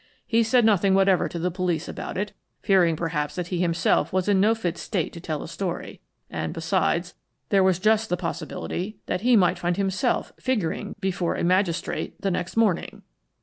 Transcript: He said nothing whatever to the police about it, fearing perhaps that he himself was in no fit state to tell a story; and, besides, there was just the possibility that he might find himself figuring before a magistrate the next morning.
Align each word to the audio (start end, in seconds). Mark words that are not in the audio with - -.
He 0.25 0.41
said 0.41 0.65
nothing 0.65 0.95
whatever 0.95 1.29
to 1.29 1.37
the 1.37 1.51
police 1.51 1.87
about 1.87 2.17
it, 2.17 2.33
fearing 2.63 2.95
perhaps 2.95 3.35
that 3.35 3.49
he 3.49 3.59
himself 3.59 4.11
was 4.11 4.27
in 4.27 4.41
no 4.41 4.55
fit 4.55 4.79
state 4.79 5.13
to 5.13 5.19
tell 5.19 5.43
a 5.43 5.47
story; 5.47 6.01
and, 6.27 6.55
besides, 6.55 7.13
there 7.49 7.61
was 7.63 7.77
just 7.77 8.09
the 8.09 8.17
possibility 8.17 8.97
that 9.05 9.21
he 9.21 9.35
might 9.35 9.59
find 9.59 9.77
himself 9.77 10.33
figuring 10.39 10.95
before 11.01 11.35
a 11.35 11.43
magistrate 11.43 12.19
the 12.19 12.31
next 12.31 12.57
morning. 12.57 13.03